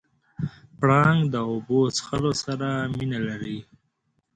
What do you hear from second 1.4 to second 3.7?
اوبو څښلو سره مینه لري.